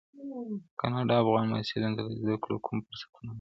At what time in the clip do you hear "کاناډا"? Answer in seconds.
0.79-1.15